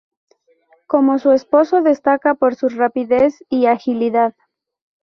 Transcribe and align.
Como 0.87 1.19
su 1.19 1.31
esposo, 1.31 1.83
destaca 1.83 2.33
por 2.33 2.55
su 2.55 2.69
rapidez 2.69 3.43
y 3.49 3.67
agilidad. 3.67 4.33